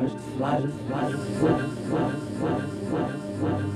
[0.00, 3.69] flash, flash, flash, flash, flash, flash, flash, flash.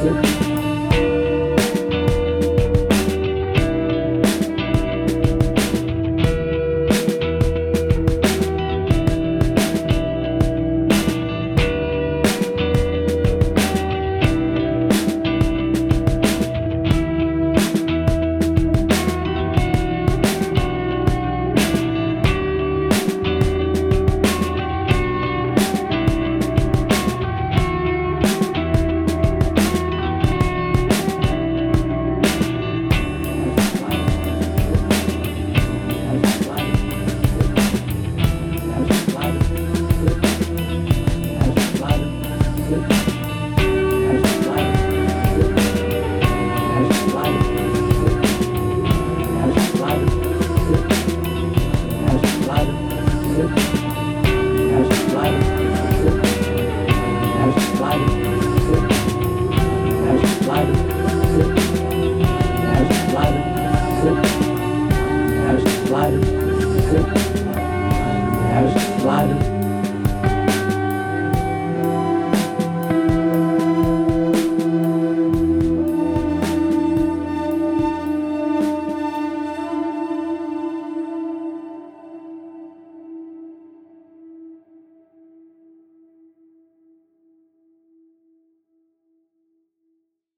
[0.00, 0.37] Thank you.
[69.08, 69.57] Light.